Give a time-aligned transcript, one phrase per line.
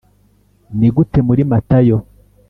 [0.77, 1.97] Ni gute muri matayo